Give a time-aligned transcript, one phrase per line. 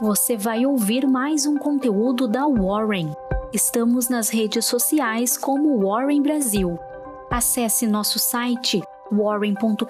[0.00, 3.12] você vai ouvir mais um conteúdo da Warren.
[3.52, 6.78] Estamos nas redes sociais como Warren Brasil.
[7.30, 8.80] Acesse nosso site
[9.12, 9.84] warren.com.br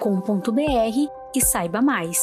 [1.33, 2.19] e saiba mais.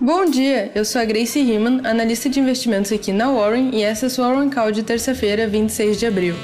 [0.00, 4.06] Bom dia, eu sou a Grace Riemann, analista de investimentos aqui na Warren e essa
[4.06, 6.34] é a sua Warren Call de terça-feira, 26 de abril.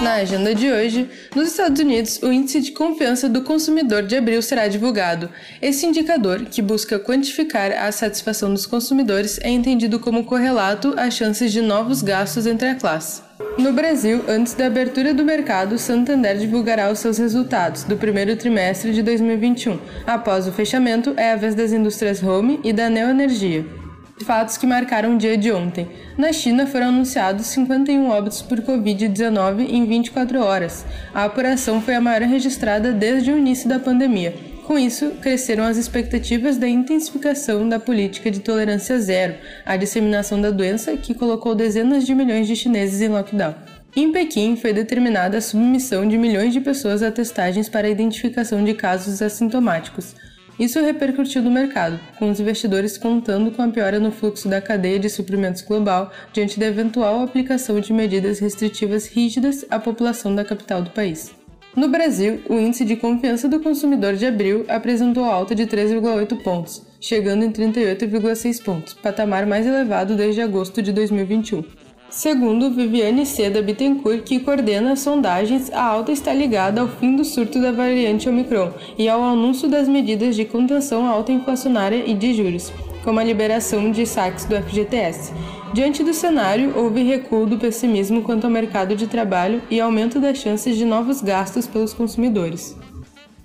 [0.00, 4.40] Na agenda de hoje, nos Estados Unidos, o índice de confiança do consumidor de abril
[4.40, 5.28] será divulgado.
[5.60, 11.52] Esse indicador, que busca quantificar a satisfação dos consumidores, é entendido como correlato às chances
[11.52, 13.20] de novos gastos entre a classe.
[13.58, 18.94] No Brasil, antes da abertura do mercado, Santander divulgará os seus resultados do primeiro trimestre
[18.94, 19.78] de 2021.
[20.06, 23.79] Após o fechamento, é a vez das indústrias Home e da Neoenergia
[24.24, 25.88] fatos que marcaram o dia de ontem.
[26.16, 30.84] Na China foram anunciados 51 óbitos por Covid-19 em 24 horas.
[31.14, 34.34] A apuração foi a maior registrada desde o início da pandemia.
[34.66, 39.34] Com isso, cresceram as expectativas da intensificação da política de tolerância zero
[39.66, 43.54] à disseminação da doença, que colocou dezenas de milhões de chineses em lockdown.
[43.96, 48.62] Em Pequim, foi determinada a submissão de milhões de pessoas a testagens para a identificação
[48.62, 50.14] de casos assintomáticos.
[50.60, 54.98] Isso repercutiu no mercado, com os investidores contando com a piora no fluxo da cadeia
[54.98, 60.82] de suprimentos global diante da eventual aplicação de medidas restritivas rígidas à população da capital
[60.82, 61.30] do país.
[61.74, 66.82] No Brasil, o índice de confiança do consumidor de abril apresentou alta de 3,8 pontos,
[67.00, 71.64] chegando em 38,6 pontos, patamar mais elevado desde agosto de 2021.
[72.10, 77.24] Segundo Viviane Seda Bittencourt, que coordena as sondagens, a alta está ligada ao fim do
[77.24, 82.34] surto da variante Omicron e ao anúncio das medidas de contenção alta inflacionária e de
[82.34, 82.72] juros,
[83.04, 85.32] como a liberação de saques do FGTS.
[85.72, 90.38] Diante do cenário, houve recuo do pessimismo quanto ao mercado de trabalho e aumento das
[90.38, 92.76] chances de novos gastos pelos consumidores.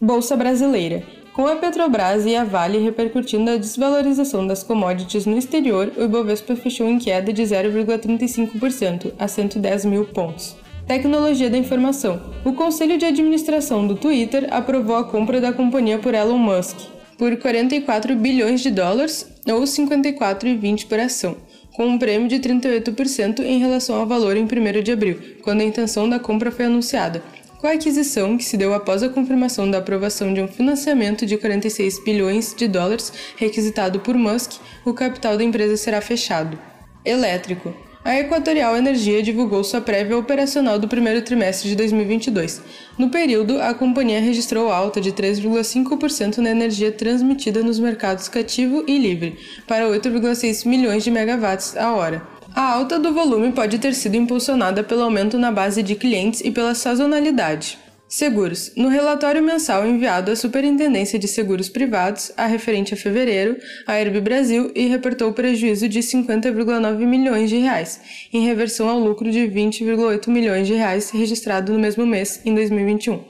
[0.02, 1.04] Bolsa Brasileira.
[1.36, 6.56] Com a Petrobras e a Vale repercutindo a desvalorização das commodities no exterior, o Ibovespa
[6.56, 10.56] fechou em queda de 0,35% a 110 mil pontos.
[10.88, 12.22] Tecnologia da informação.
[12.46, 16.78] O Conselho de Administração do Twitter aprovou a compra da companhia por Elon Musk
[17.18, 21.36] por 44 bilhões de dólares ou 54,20 por ação,
[21.76, 25.66] com um prêmio de 38% em relação ao valor em 1 de abril, quando a
[25.66, 27.22] intenção da compra foi anunciada,
[27.66, 31.36] com a aquisição, que se deu após a confirmação da aprovação de um financiamento de
[31.36, 36.60] 46 bilhões de dólares requisitado por Musk, o capital da empresa será fechado.
[37.04, 37.74] Elétrico.
[38.04, 42.62] A Equatorial Energia divulgou sua prévia operacional do primeiro trimestre de 2022.
[43.00, 48.96] No período, a companhia registrou alta de 3,5% na energia transmitida nos mercados cativo e
[49.00, 52.35] livre, para 8,6 milhões de megawatts a hora.
[52.56, 56.50] A alta do volume pode ter sido impulsionada pelo aumento na base de clientes e
[56.50, 57.78] pela sazonalidade.
[58.08, 58.72] Seguros.
[58.78, 64.22] No relatório mensal enviado à Superintendência de Seguros Privados, a referente a fevereiro, a Herb
[64.22, 68.00] Brasil e reportou prejuízo de 50,9 milhões de reais,
[68.32, 73.22] em reversão ao lucro de 20,8 milhões de reais registrado no mesmo mês, em 2021.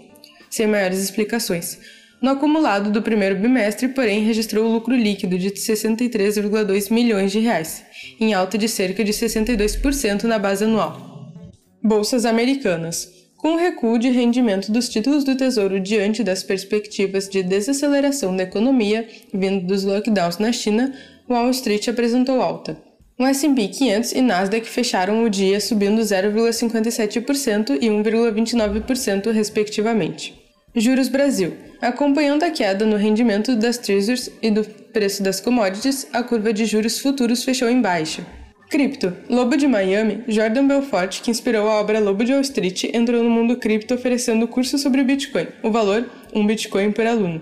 [0.51, 1.79] Sem maiores explicações.
[2.25, 7.85] No acumulado do primeiro bimestre, porém, registrou lucro líquido de 63,2 milhões de reais,
[8.19, 11.31] em alta de cerca de 62% na base anual.
[11.83, 13.07] Bolsas americanas.
[13.37, 18.41] Com o recuo de rendimento dos títulos do Tesouro diante das perspectivas de desaceleração da
[18.41, 20.95] economia vindo dos lockdowns na China,
[21.29, 22.75] Wall Street apresentou alta.
[23.19, 30.44] O S&P 500 e Nasdaq fecharam o dia subindo 0,57% e 1,29% respectivamente.
[30.75, 31.53] Juros Brasil.
[31.81, 36.65] Acompanhando a queda no rendimento das Treasuries e do preço das commodities, a curva de
[36.65, 38.25] juros futuros fechou em baixa.
[38.69, 39.15] Cripto.
[39.29, 43.29] Lobo de Miami, Jordan Belfort, que inspirou a obra Lobo de Wall Street, entrou no
[43.29, 45.47] mundo cripto oferecendo curso sobre Bitcoin.
[45.63, 47.41] O valor, um Bitcoin por aluno.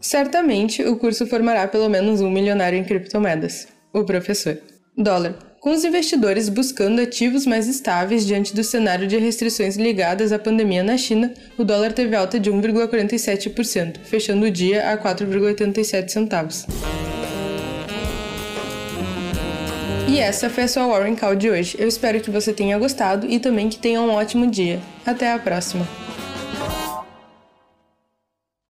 [0.00, 3.68] Certamente, o curso formará pelo menos um milionário em criptomoedas.
[3.92, 4.58] O professor.
[4.96, 5.45] Dólar.
[5.60, 10.82] Com os investidores buscando ativos mais estáveis diante do cenário de restrições ligadas à pandemia
[10.82, 16.66] na China, o dólar teve alta de 1,47%, fechando o dia a 4,87 centavos.
[20.08, 21.76] E essa foi a sua Warren Call de hoje.
[21.78, 24.80] Eu espero que você tenha gostado e também que tenha um ótimo dia.
[25.04, 25.86] Até a próxima!